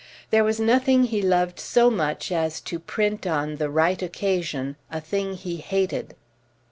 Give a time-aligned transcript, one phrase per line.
[0.31, 4.99] There was nothing he loved so much as to print on the right occasion a
[4.99, 6.15] thing he hated.